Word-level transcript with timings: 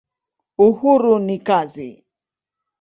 Uhuru 0.65 1.13
ni 1.27 1.37
kazi. 1.47 1.89